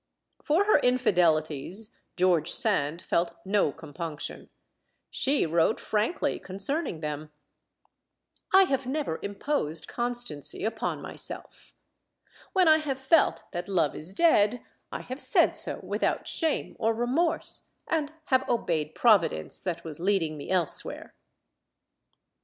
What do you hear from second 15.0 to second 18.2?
have said so without shame or remorse, and